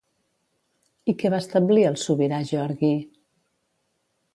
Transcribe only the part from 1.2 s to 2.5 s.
què va establir el sobirà